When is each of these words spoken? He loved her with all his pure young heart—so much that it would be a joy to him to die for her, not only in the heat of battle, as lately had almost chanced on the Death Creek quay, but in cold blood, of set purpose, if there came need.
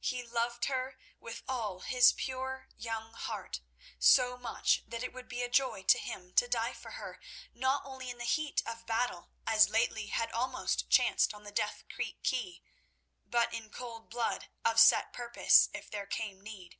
He 0.00 0.24
loved 0.24 0.64
her 0.64 0.98
with 1.20 1.44
all 1.46 1.82
his 1.82 2.12
pure 2.12 2.68
young 2.76 3.12
heart—so 3.12 4.36
much 4.36 4.82
that 4.88 5.04
it 5.04 5.12
would 5.12 5.28
be 5.28 5.44
a 5.44 5.48
joy 5.48 5.84
to 5.84 6.00
him 6.00 6.32
to 6.32 6.48
die 6.48 6.72
for 6.72 6.90
her, 6.98 7.20
not 7.54 7.84
only 7.84 8.10
in 8.10 8.18
the 8.18 8.24
heat 8.24 8.60
of 8.66 8.86
battle, 8.86 9.30
as 9.46 9.68
lately 9.70 10.08
had 10.08 10.32
almost 10.32 10.90
chanced 10.90 11.32
on 11.32 11.44
the 11.44 11.52
Death 11.52 11.84
Creek 11.94 12.20
quay, 12.24 12.60
but 13.24 13.54
in 13.54 13.70
cold 13.70 14.10
blood, 14.10 14.48
of 14.64 14.80
set 14.80 15.12
purpose, 15.12 15.68
if 15.72 15.88
there 15.88 16.06
came 16.06 16.40
need. 16.40 16.76